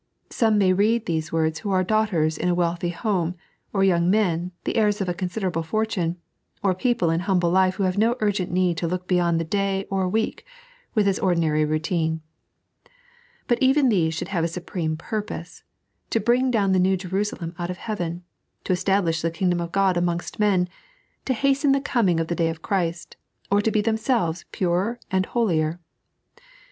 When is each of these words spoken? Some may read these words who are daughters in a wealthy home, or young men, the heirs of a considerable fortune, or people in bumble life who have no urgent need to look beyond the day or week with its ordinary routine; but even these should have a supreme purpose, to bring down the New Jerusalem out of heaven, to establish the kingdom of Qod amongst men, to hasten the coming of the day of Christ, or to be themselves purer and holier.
Some 0.31 0.57
may 0.57 0.73
read 0.73 1.05
these 1.05 1.31
words 1.31 1.59
who 1.59 1.69
are 1.69 1.83
daughters 1.83 2.35
in 2.35 2.49
a 2.49 2.55
wealthy 2.55 2.89
home, 2.89 3.35
or 3.71 3.83
young 3.83 4.09
men, 4.09 4.51
the 4.63 4.75
heirs 4.77 4.99
of 4.99 5.07
a 5.07 5.13
considerable 5.13 5.61
fortune, 5.61 6.15
or 6.63 6.73
people 6.73 7.11
in 7.11 7.21
bumble 7.27 7.51
life 7.51 7.75
who 7.75 7.83
have 7.83 7.99
no 7.99 8.15
urgent 8.19 8.49
need 8.49 8.77
to 8.77 8.87
look 8.87 9.07
beyond 9.07 9.39
the 9.39 9.43
day 9.43 9.85
or 9.91 10.09
week 10.09 10.43
with 10.95 11.07
its 11.07 11.19
ordinary 11.19 11.65
routine; 11.65 12.21
but 13.45 13.59
even 13.61 13.89
these 13.89 14.15
should 14.15 14.29
have 14.29 14.43
a 14.43 14.47
supreme 14.47 14.97
purpose, 14.97 15.61
to 16.09 16.19
bring 16.19 16.49
down 16.49 16.71
the 16.71 16.79
New 16.79 16.97
Jerusalem 16.97 17.53
out 17.59 17.69
of 17.69 17.77
heaven, 17.77 18.23
to 18.63 18.73
establish 18.73 19.21
the 19.21 19.29
kingdom 19.29 19.61
of 19.61 19.71
Qod 19.71 19.97
amongst 19.97 20.39
men, 20.39 20.67
to 21.25 21.33
hasten 21.35 21.73
the 21.73 21.79
coming 21.79 22.19
of 22.19 22.25
the 22.27 22.33
day 22.33 22.49
of 22.49 22.63
Christ, 22.63 23.17
or 23.51 23.61
to 23.61 23.69
be 23.69 23.81
themselves 23.81 24.45
purer 24.51 24.99
and 25.11 25.27
holier. 25.27 25.79